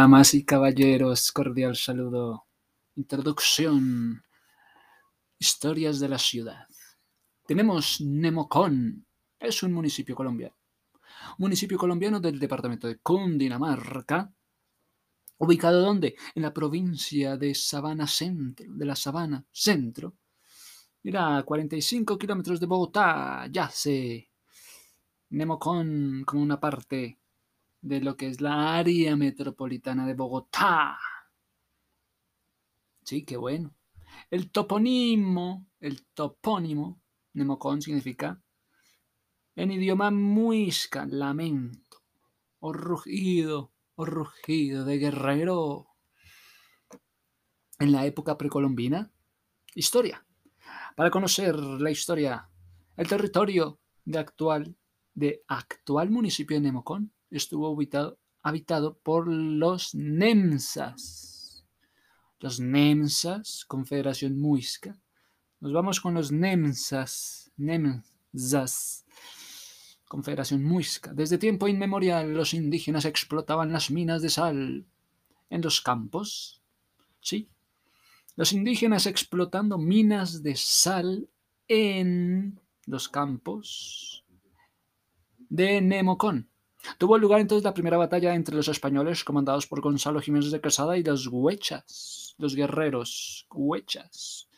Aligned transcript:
Damas 0.00 0.32
y 0.32 0.46
caballeros, 0.46 1.30
cordial 1.30 1.76
saludo. 1.76 2.46
Introducción. 2.96 4.22
Historias 5.38 6.00
de 6.00 6.08
la 6.08 6.16
ciudad. 6.16 6.66
Tenemos 7.46 8.00
Nemocón. 8.00 9.04
Es 9.38 9.62
un 9.62 9.74
municipio 9.74 10.16
colombiano. 10.16 10.56
Municipio 11.36 11.76
colombiano 11.76 12.18
del 12.18 12.38
departamento 12.38 12.88
de 12.88 12.96
Cundinamarca. 13.00 14.32
¿Ubicado 15.36 15.82
dónde? 15.82 16.16
En 16.34 16.44
la 16.44 16.54
provincia 16.54 17.36
de 17.36 17.54
Sabana 17.54 18.06
Centro, 18.06 18.64
de 18.70 18.86
la 18.86 18.96
Sabana 18.96 19.44
Centro. 19.52 20.14
Mira, 21.02 21.42
45 21.42 22.16
kilómetros 22.16 22.58
de 22.58 22.64
Bogotá, 22.64 23.46
ya 23.52 23.68
sé. 23.68 24.30
Nemocón 25.28 26.24
como 26.24 26.42
una 26.42 26.58
parte 26.58 27.19
de 27.82 28.00
lo 28.00 28.16
que 28.16 28.28
es 28.28 28.40
la 28.40 28.76
área 28.76 29.16
metropolitana 29.16 30.06
de 30.06 30.14
Bogotá. 30.14 30.98
Sí, 33.02 33.24
qué 33.24 33.36
bueno. 33.36 33.74
El 34.30 34.50
topónimo, 34.50 35.66
el 35.80 36.04
topónimo, 36.14 37.00
Nemocón 37.32 37.80
significa 37.80 38.42
en 39.56 39.70
idioma 39.72 40.10
muisca, 40.10 41.06
lamento, 41.06 42.02
o 42.60 42.72
rugido, 42.72 43.72
o 43.94 44.04
rugido 44.04 44.84
de 44.84 44.98
guerrero. 44.98 45.88
En 47.78 47.92
la 47.92 48.04
época 48.04 48.36
precolombina, 48.36 49.10
historia. 49.74 50.26
Para 50.96 51.10
conocer 51.10 51.56
la 51.56 51.90
historia, 51.90 52.48
el 52.96 53.08
territorio 53.08 53.80
de 54.04 54.18
actual, 54.18 54.76
de 55.14 55.42
actual 55.48 56.10
municipio 56.10 56.56
de 56.56 56.62
Nemocón 56.62 57.12
estuvo 57.36 57.72
habitado, 57.72 58.18
habitado 58.42 58.98
por 58.98 59.28
los 59.28 59.94
Nemsas. 59.94 61.64
Los 62.38 62.60
Nemsas, 62.60 63.64
Confederación 63.66 64.40
Muisca. 64.40 64.98
Nos 65.60 65.72
vamos 65.72 66.00
con 66.00 66.14
los 66.14 66.32
Nemsas. 66.32 67.52
Nemsas. 67.56 69.04
Confederación 70.08 70.64
Muisca. 70.64 71.12
Desde 71.12 71.38
tiempo 71.38 71.68
inmemorial 71.68 72.34
los 72.34 72.54
indígenas 72.54 73.04
explotaban 73.04 73.72
las 73.72 73.90
minas 73.90 74.22
de 74.22 74.30
sal 74.30 74.86
en 75.50 75.62
los 75.62 75.80
campos. 75.80 76.62
Sí. 77.20 77.48
Los 78.36 78.52
indígenas 78.52 79.06
explotando 79.06 79.78
minas 79.78 80.42
de 80.42 80.56
sal 80.56 81.28
en 81.68 82.58
los 82.86 83.08
campos 83.08 84.24
de 85.48 85.80
Nemocón. 85.80 86.49
Tuvo 86.98 87.18
lugar 87.18 87.40
entonces 87.40 87.64
la 87.64 87.74
primera 87.74 87.96
batalla 87.96 88.34
entre 88.34 88.54
los 88.54 88.68
españoles 88.68 89.24
comandados 89.24 89.66
por 89.66 89.80
Gonzalo 89.80 90.20
Jiménez 90.20 90.50
de 90.50 90.60
Quesada 90.60 90.96
y 90.96 91.02
los 91.02 91.26
huechas, 91.26 92.34
los 92.38 92.54
guerreros 92.54 93.46
huechas, 93.50 94.48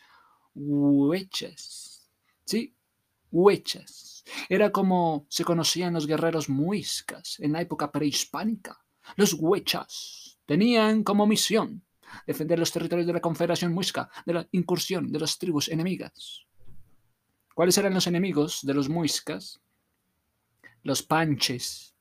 huechas, 0.55 2.09
sí, 2.45 2.75
huechas. 3.31 4.25
Era 4.49 4.71
como 4.71 5.27
se 5.29 5.45
conocían 5.45 5.95
los 5.95 6.07
guerreros 6.07 6.49
muiscas 6.49 7.41
en 7.41 7.53
la 7.53 7.61
época 7.61 7.91
prehispánica. 7.91 8.79
Los 9.17 9.35
huechas 9.35 10.39
tenían 10.47 11.03
como 11.03 11.27
misión 11.27 11.85
defender 12.27 12.59
los 12.59 12.71
territorios 12.71 13.07
de 13.07 13.15
la 13.15 13.21
Confederación 13.21 13.73
Muisca 13.73 14.11
de 14.27 14.35
la 14.35 14.49
incursión 14.53 15.11
de 15.11 15.19
las 15.19 15.39
tribus 15.39 15.69
enemigas. 15.69 16.47
¿Cuáles 17.55 17.77
eran 17.79 17.95
los 17.95 18.07
enemigos 18.07 18.61
de 18.63 18.75
los 18.75 18.89
muiscas? 18.89 19.61
Los 20.83 21.03
panches, 21.03 21.95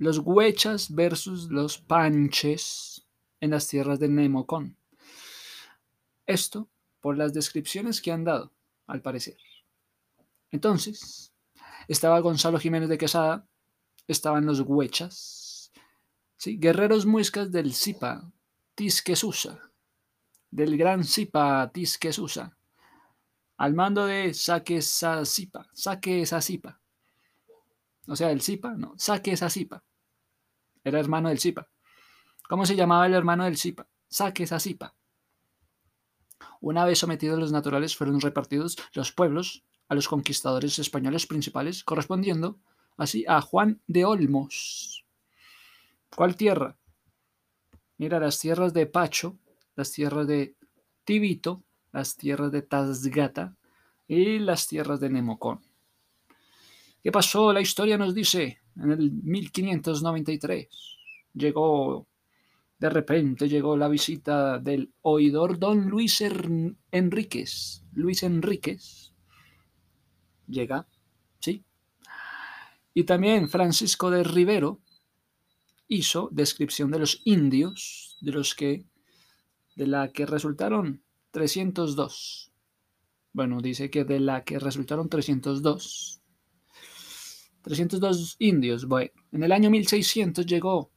los 0.00 0.18
huechas 0.18 0.94
versus 0.94 1.50
los 1.50 1.76
panches 1.76 3.06
en 3.38 3.50
las 3.50 3.68
tierras 3.68 4.00
de 4.00 4.08
Nemocón. 4.08 4.78
Esto 6.24 6.70
por 7.00 7.18
las 7.18 7.34
descripciones 7.34 8.00
que 8.00 8.10
han 8.10 8.24
dado, 8.24 8.50
al 8.86 9.02
parecer. 9.02 9.36
Entonces, 10.50 11.34
estaba 11.86 12.18
Gonzalo 12.20 12.58
Jiménez 12.58 12.88
de 12.88 12.96
Quesada, 12.96 13.46
estaban 14.08 14.46
los 14.46 14.60
huechas, 14.60 15.70
¿sí? 16.38 16.56
guerreros 16.56 17.04
muiscas 17.04 17.52
del 17.52 17.74
Zipa, 17.74 18.32
Tisquesusa, 18.74 19.70
del 20.50 20.78
gran 20.78 21.04
Zipa 21.04 21.70
Tisquesusa, 21.74 22.56
al 23.58 23.74
mando 23.74 24.06
de 24.06 24.32
Saque 24.32 24.80
Zipa, 24.80 25.68
Saque 25.74 26.24
Zipa. 26.24 26.80
O 28.06 28.16
sea, 28.16 28.30
el 28.30 28.40
Zipa, 28.40 28.70
no, 28.70 28.94
Saque 28.96 29.36
Zipa. 29.36 29.84
Era 30.84 31.00
hermano 31.00 31.28
del 31.28 31.40
Zipa. 31.40 31.68
¿Cómo 32.48 32.66
se 32.66 32.76
llamaba 32.76 33.06
el 33.06 33.14
hermano 33.14 33.44
del 33.44 33.56
Zipa? 33.56 33.86
Saques 34.08 34.52
a 34.52 34.60
Zipa. 34.60 34.94
Una 36.60 36.84
vez 36.84 36.98
sometidos 36.98 37.38
los 37.38 37.52
naturales, 37.52 37.96
fueron 37.96 38.20
repartidos 38.20 38.76
los 38.92 39.12
pueblos 39.12 39.64
a 39.88 39.94
los 39.94 40.08
conquistadores 40.08 40.78
españoles 40.78 41.26
principales, 41.26 41.84
correspondiendo 41.84 42.58
así 42.96 43.24
a 43.28 43.40
Juan 43.40 43.80
de 43.86 44.04
Olmos. 44.04 45.04
¿Cuál 46.14 46.36
tierra? 46.36 46.76
Mira, 47.98 48.18
las 48.20 48.38
tierras 48.38 48.72
de 48.72 48.86
Pacho, 48.86 49.38
las 49.74 49.92
tierras 49.92 50.26
de 50.26 50.56
Tibito, 51.04 51.62
las 51.92 52.16
tierras 52.16 52.52
de 52.52 52.62
Tazgata 52.62 53.56
y 54.06 54.38
las 54.38 54.66
tierras 54.66 55.00
de 55.00 55.10
Nemocón. 55.10 55.60
¿Qué 57.02 57.10
pasó? 57.10 57.52
La 57.52 57.60
historia 57.60 57.96
nos 57.96 58.14
dice 58.14 58.59
en 58.76 58.92
el 58.92 59.12
1593. 59.12 60.68
Llegó, 61.34 62.06
de 62.78 62.90
repente 62.90 63.48
llegó 63.48 63.76
la 63.76 63.88
visita 63.88 64.58
del 64.58 64.92
oidor 65.02 65.58
don 65.58 65.88
Luis 65.88 66.22
Enríquez. 66.90 67.84
Luis 67.92 68.22
Enríquez 68.22 69.12
llega, 70.46 70.86
¿sí? 71.40 71.64
Y 72.94 73.04
también 73.04 73.48
Francisco 73.48 74.10
de 74.10 74.24
Rivero 74.24 74.80
hizo 75.86 76.28
descripción 76.32 76.90
de 76.90 76.98
los 76.98 77.20
indios, 77.24 78.16
de 78.20 78.32
los 78.32 78.54
que, 78.54 78.86
de 79.76 79.86
la 79.86 80.12
que 80.12 80.26
resultaron 80.26 81.02
302. 81.30 82.52
Bueno, 83.32 83.60
dice 83.60 83.90
que 83.90 84.04
de 84.04 84.20
la 84.20 84.44
que 84.44 84.58
resultaron 84.58 85.08
302 85.08 86.19
302 87.62 88.36
indios. 88.38 88.86
Bueno, 88.86 89.10
en 89.32 89.42
el 89.42 89.52
año 89.52 89.70
1600 89.70 90.46
llegó 90.46 90.90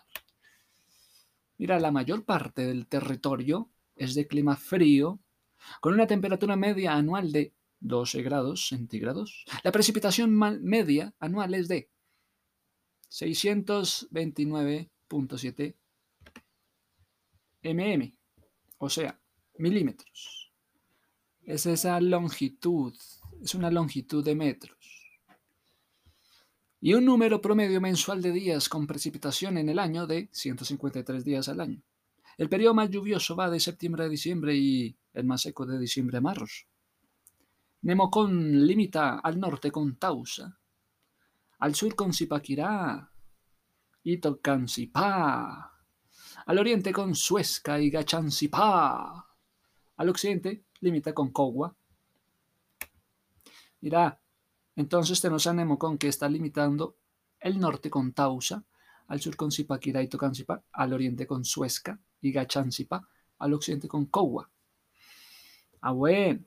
Mira, 1.56 1.80
la 1.80 1.90
mayor 1.90 2.24
parte 2.24 2.64
del 2.64 2.86
territorio 2.86 3.70
es 3.96 4.14
de 4.14 4.28
clima 4.28 4.54
frío, 4.56 5.18
con 5.80 5.94
una 5.94 6.06
temperatura 6.06 6.54
media 6.54 6.94
anual 6.94 7.32
de 7.32 7.52
12 7.80 8.22
grados 8.22 8.68
centígrados. 8.68 9.44
La 9.64 9.72
precipitación 9.72 10.38
media 10.62 11.12
anual 11.18 11.54
es 11.54 11.66
de 11.66 11.90
629.7 13.10 15.74
mm, 17.64 18.12
o 18.78 18.88
sea, 18.88 19.20
milímetros. 19.56 20.37
Es 21.48 21.64
esa 21.64 21.98
longitud, 21.98 22.94
es 23.42 23.54
una 23.54 23.70
longitud 23.70 24.22
de 24.22 24.34
metros. 24.34 25.18
Y 26.78 26.92
un 26.92 27.06
número 27.06 27.40
promedio 27.40 27.80
mensual 27.80 28.20
de 28.20 28.32
días 28.32 28.68
con 28.68 28.86
precipitación 28.86 29.56
en 29.56 29.70
el 29.70 29.78
año 29.78 30.06
de 30.06 30.28
153 30.30 31.24
días 31.24 31.48
al 31.48 31.62
año. 31.62 31.80
El 32.36 32.50
periodo 32.50 32.74
más 32.74 32.90
lluvioso 32.90 33.34
va 33.34 33.48
de 33.48 33.60
septiembre 33.60 34.04
a 34.04 34.08
diciembre 34.10 34.54
y 34.56 34.94
el 35.14 35.24
más 35.24 35.40
seco 35.40 35.64
de 35.64 35.78
diciembre 35.78 36.18
a 36.18 36.20
marzo. 36.20 36.66
Nemocón 37.80 38.66
limita 38.66 39.18
al 39.18 39.40
norte 39.40 39.72
con 39.72 39.96
Tausa, 39.96 40.60
al 41.60 41.74
sur 41.74 41.94
con 41.94 42.12
Zipaquirá 42.12 43.10
y 44.02 44.18
Tocancipá, 44.18 45.72
al 46.44 46.58
oriente 46.58 46.92
con 46.92 47.14
Suesca 47.14 47.80
y 47.80 47.88
Gachancipá, 47.88 49.26
al 49.96 50.08
occidente 50.10 50.67
limita 50.80 51.12
con 51.12 51.30
Cogua. 51.30 51.74
Mira, 53.80 54.20
entonces 54.76 55.20
tenemos 55.20 55.46
a 55.46 55.52
Nemocón 55.52 55.98
que 55.98 56.08
está 56.08 56.28
limitando 56.28 56.96
el 57.40 57.58
norte 57.58 57.90
con 57.90 58.12
Tausa, 58.12 58.64
al 59.06 59.20
sur 59.20 59.36
con 59.36 59.50
Zipaquirá 59.50 60.02
y 60.02 60.08
Tocancipá, 60.08 60.62
al 60.72 60.92
oriente 60.92 61.26
con 61.26 61.44
Suesca 61.44 61.98
y 62.20 62.32
Gachancipá, 62.32 63.08
al 63.38 63.54
occidente 63.54 63.88
con 63.88 64.06
Cogua. 64.06 64.50
Ah, 65.80 65.92
bueno. 65.92 66.40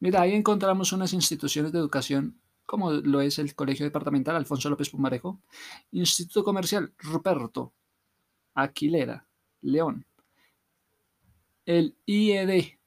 Mira, 0.00 0.22
ahí 0.22 0.34
encontramos 0.34 0.92
unas 0.92 1.12
instituciones 1.12 1.72
de 1.72 1.78
educación 1.78 2.40
como 2.70 2.92
lo 2.92 3.20
es 3.20 3.40
el 3.40 3.56
Colegio 3.56 3.84
Departamental 3.84 4.36
Alfonso 4.36 4.70
López 4.70 4.90
Pumarejo, 4.90 5.40
Instituto 5.90 6.44
Comercial 6.44 6.94
Ruperto 6.98 7.72
Aquilera, 8.54 9.26
León, 9.62 10.06
el 11.66 11.96
IED, 12.06 12.78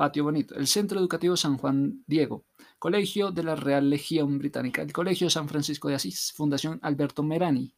Patio 0.00 0.24
Bonito, 0.24 0.54
el 0.54 0.66
Centro 0.66 0.98
Educativo 0.98 1.36
San 1.36 1.58
Juan 1.58 2.02
Diego, 2.06 2.46
Colegio 2.78 3.32
de 3.32 3.42
la 3.42 3.54
Real 3.54 3.90
Legión 3.90 4.38
Británica, 4.38 4.80
el 4.80 4.94
Colegio 4.94 5.28
San 5.28 5.46
Francisco 5.46 5.88
de 5.88 5.96
Asís, 5.96 6.32
Fundación 6.34 6.78
Alberto 6.80 7.22
Merani. 7.22 7.74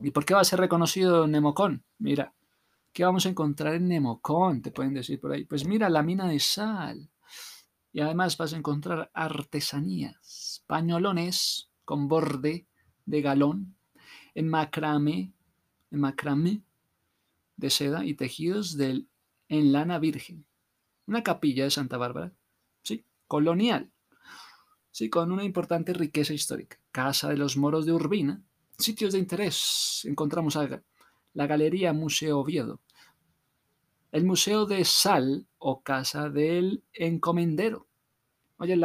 ¿Y 0.00 0.10
por 0.10 0.26
qué 0.26 0.34
va 0.34 0.40
a 0.40 0.44
ser 0.44 0.60
reconocido 0.60 1.26
Nemocón? 1.26 1.82
Mira, 1.96 2.34
¿qué 2.92 3.02
vamos 3.02 3.24
a 3.24 3.30
encontrar 3.30 3.72
en 3.72 3.88
Nemocón? 3.88 4.60
Te 4.60 4.72
pueden 4.72 4.92
decir 4.92 5.18
por 5.18 5.32
ahí. 5.32 5.46
Pues 5.46 5.66
mira, 5.66 5.88
la 5.88 6.02
mina 6.02 6.28
de 6.28 6.38
sal 6.38 7.08
y 7.90 8.00
además 8.00 8.36
vas 8.36 8.52
a 8.52 8.58
encontrar 8.58 9.10
artesanías, 9.14 10.62
pañolones 10.66 11.70
con 11.86 12.08
borde 12.08 12.66
de 13.06 13.22
galón, 13.22 13.74
en 14.34 14.50
macramé, 14.50 15.32
en 15.90 16.00
macramé 16.00 16.60
de 17.56 17.70
seda 17.70 18.04
y 18.04 18.12
tejidos 18.12 18.76
del, 18.76 19.08
en 19.48 19.72
lana 19.72 19.98
virgen. 19.98 20.44
Una 21.06 21.22
capilla 21.22 21.64
de 21.64 21.70
Santa 21.70 21.96
Bárbara, 21.96 22.32
sí, 22.82 23.04
colonial, 23.26 23.90
sí, 24.90 25.10
con 25.10 25.32
una 25.32 25.44
importante 25.44 25.92
riqueza 25.92 26.32
histórica. 26.32 26.78
Casa 26.92 27.28
de 27.28 27.36
los 27.36 27.56
Moros 27.56 27.84
de 27.86 27.92
Urbina, 27.92 28.42
sitios 28.78 29.12
de 29.12 29.18
interés. 29.18 30.02
Encontramos 30.04 30.58
la 31.34 31.46
Galería 31.46 31.92
Museo 31.92 32.38
Oviedo, 32.38 32.80
el 34.12 34.24
Museo 34.24 34.64
de 34.64 34.84
Sal 34.84 35.46
o 35.58 35.82
Casa 35.82 36.30
del 36.30 36.84
Encomendero. 36.92 37.88
Oye, 38.58 38.78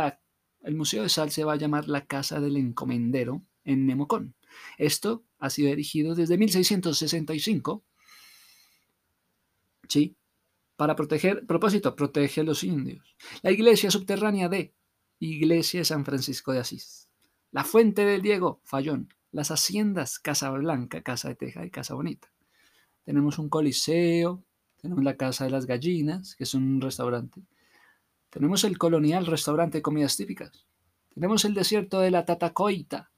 el 0.64 0.76
Museo 0.76 1.04
de 1.04 1.10
Sal 1.10 1.32
se 1.32 1.44
va 1.44 1.54
a 1.54 1.58
llamar 1.58 1.88
la 1.88 2.06
Casa 2.06 2.40
del 2.40 2.58
Encomendero 2.58 3.44
en 3.64 3.86
Nemocón. 3.86 4.34
Esto 4.78 5.24
ha 5.38 5.52
sido 5.52 5.70
erigido 5.70 6.16
desde 6.16 6.38
1665. 6.38 7.84
Sí, 9.88 10.16
para 10.80 10.96
proteger, 10.96 11.46
propósito, 11.46 11.94
protege 11.94 12.40
a 12.40 12.46
los 12.46 12.64
indios. 12.64 13.18
La 13.42 13.52
iglesia 13.52 13.92
subterránea 13.92 14.48
de 14.48 14.74
Iglesia 15.20 15.82
de 15.82 15.84
San 15.84 16.06
Francisco 16.06 16.54
de 16.54 16.60
Asís. 16.60 17.10
La 17.52 17.66
fuente 17.66 18.06
del 18.06 18.22
Diego, 18.22 18.62
Fallón. 18.64 19.14
Las 19.34 19.52
haciendas 19.52 20.20
Casa 20.20 20.50
Blanca, 20.52 21.02
Casa 21.02 21.28
de 21.28 21.36
Teja 21.36 21.66
y 21.66 21.70
Casa 21.70 21.96
Bonita. 21.96 22.32
Tenemos 23.04 23.40
un 23.40 23.50
coliseo, 23.50 24.46
tenemos 24.82 25.04
la 25.04 25.18
Casa 25.18 25.44
de 25.44 25.50
las 25.50 25.66
Gallinas, 25.66 26.38
que 26.38 26.46
es 26.46 26.54
un 26.54 26.80
restaurante. 26.80 27.42
Tenemos 28.30 28.64
el 28.64 28.78
colonial 28.78 29.26
restaurante 29.26 29.80
de 29.80 29.82
comidas 29.82 30.16
típicas. 30.16 30.66
Tenemos 31.14 31.44
el 31.44 31.56
desierto 31.56 32.00
de 32.00 32.12
la 32.12 32.24
Tatacoita. 32.24 33.12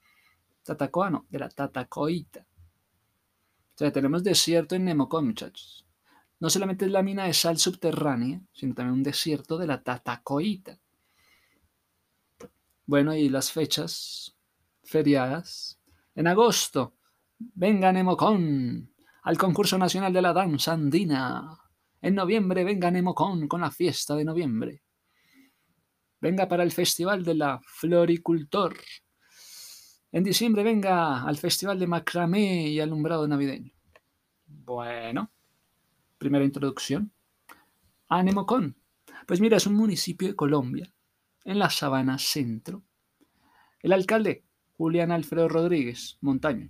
Tatacoa 0.63 1.25
de 1.29 1.37
la 1.37 1.49
Tatacoita. 1.49 2.39
O 2.39 3.77
sea, 3.77 3.91
tenemos 3.91 4.23
desierto 4.23 4.73
en 4.73 4.85
Nemocón, 4.85 5.27
muchachos. 5.27 5.85
No 6.41 6.49
solamente 6.49 6.85
es 6.85 6.91
la 6.91 7.03
mina 7.03 7.25
de 7.25 7.35
sal 7.35 7.59
subterránea, 7.59 8.41
sino 8.51 8.73
también 8.73 8.95
un 8.95 9.03
desierto 9.03 9.59
de 9.59 9.67
la 9.67 9.83
Tatacoita. 9.83 10.79
Bueno, 12.87 13.15
y 13.15 13.29
las 13.29 13.51
fechas 13.51 14.35
feriadas. 14.83 15.79
En 16.15 16.25
agosto, 16.25 16.95
venga 17.37 17.91
Nemocón 17.91 18.91
al 19.21 19.37
concurso 19.37 19.77
nacional 19.77 20.11
de 20.11 20.21
la 20.23 20.33
danza 20.33 20.73
andina. 20.73 21.59
En 22.01 22.15
noviembre 22.15 22.63
venga 22.63 22.89
Nemocón 22.89 23.47
con 23.47 23.61
la 23.61 23.69
fiesta 23.69 24.15
de 24.15 24.25
noviembre. 24.25 24.81
Venga 26.19 26.47
para 26.47 26.63
el 26.63 26.71
Festival 26.71 27.23
de 27.23 27.35
la 27.35 27.61
Floricultor. 27.63 28.75
En 30.11 30.23
diciembre 30.23 30.63
venga 30.63 31.21
al 31.21 31.37
Festival 31.37 31.77
de 31.77 31.85
Macramé 31.85 32.67
y 32.67 32.79
Alumbrado 32.79 33.27
Navideño. 33.27 33.71
Bueno, 34.47 35.31
primera 36.21 36.45
introducción. 36.45 37.11
A 38.07 38.21
Nemocón. 38.21 38.75
Pues 39.25 39.41
mira, 39.41 39.57
es 39.57 39.65
un 39.65 39.73
municipio 39.73 40.27
de 40.27 40.35
Colombia, 40.35 40.93
en 41.43 41.57
la 41.57 41.71
Sabana 41.71 42.19
Centro. 42.19 42.83
El 43.81 43.91
alcalde, 43.91 44.43
Julián 44.77 45.11
Alfredo 45.11 45.49
Rodríguez 45.49 46.19
Montaño 46.21 46.69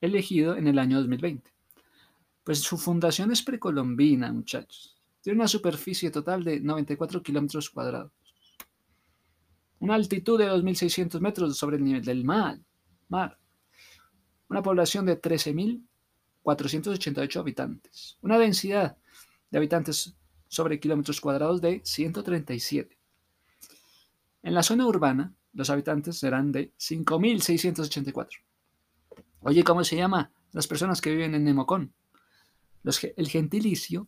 elegido 0.00 0.56
en 0.56 0.68
el 0.68 0.78
año 0.78 0.98
2020. 0.98 1.52
Pues 2.44 2.60
su 2.60 2.78
fundación 2.78 3.32
es 3.32 3.42
precolombina, 3.42 4.32
muchachos. 4.32 4.96
Tiene 5.20 5.40
una 5.40 5.48
superficie 5.48 6.10
total 6.10 6.44
de 6.44 6.60
94 6.60 7.24
kilómetros 7.24 7.70
cuadrados. 7.70 8.12
Una 9.80 9.96
altitud 9.96 10.38
de 10.38 10.48
2.600 10.48 11.18
metros 11.20 11.56
sobre 11.56 11.76
el 11.76 11.84
nivel 11.84 12.04
del 12.04 12.24
mar. 12.24 12.60
mar. 13.08 13.36
Una 14.48 14.62
población 14.62 15.06
de 15.06 15.16
13.488 16.54 17.40
habitantes. 17.40 18.18
Una 18.20 18.38
densidad 18.38 18.98
de 19.50 19.58
habitantes 19.58 20.14
sobre 20.48 20.78
kilómetros 20.78 21.20
cuadrados 21.20 21.60
de 21.62 21.80
137. 21.82 22.98
En 24.42 24.54
la 24.54 24.62
zona 24.62 24.86
urbana, 24.86 25.34
los 25.54 25.70
habitantes 25.70 26.18
serán 26.18 26.52
de 26.52 26.72
5.684. 26.74 28.28
Oye, 29.40 29.64
¿cómo 29.64 29.82
se 29.82 29.96
llama 29.96 30.30
las 30.52 30.66
personas 30.66 31.00
que 31.00 31.10
viven 31.10 31.34
en 31.34 31.44
Nemocón? 31.44 31.94
El 33.16 33.28
gentilicio, 33.28 34.06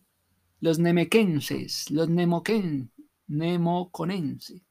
los 0.61 0.79
nemequenses, 0.79 1.91
los 1.91 2.09
nemoquen, 2.09 2.93
nemoconenses. 3.27 4.63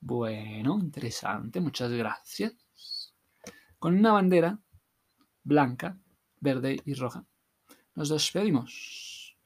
Bueno, 0.00 0.78
interesante, 0.80 1.60
muchas 1.60 1.92
gracias. 1.92 2.54
Con 3.78 3.96
una 3.98 4.12
bandera 4.12 4.58
blanca, 5.44 5.98
verde 6.42 6.82
y 6.84 6.94
roja, 6.94 7.24
nos 7.94 8.10
despedimos. 8.10 9.38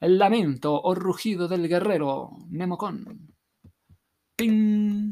El 0.00 0.18
lamento 0.18 0.80
o 0.80 0.94
rugido 0.94 1.48
del 1.48 1.68
guerrero 1.68 2.30
Nemocón. 2.48 3.34
¡Ping! 4.36 5.10